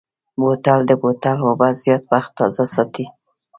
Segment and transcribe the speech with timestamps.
[0.41, 3.05] بوتل د بوتل اوبه زیات وخت تازه ساتي.